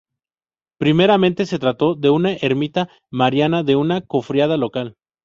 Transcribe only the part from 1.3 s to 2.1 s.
se trató de